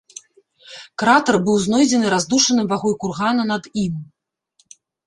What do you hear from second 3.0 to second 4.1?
кургана над ім.